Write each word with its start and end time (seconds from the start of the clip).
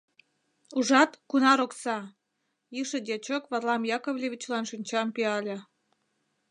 —Ужат, 0.77 1.11
кунар 1.29 1.59
окса!— 1.65 1.97
йӱшӧ 2.75 2.97
дьячок 3.05 3.43
Варлам 3.51 3.81
Яковлевичлан 3.97 4.63
шинчам 4.71 5.07
пӱяле. 5.15 5.57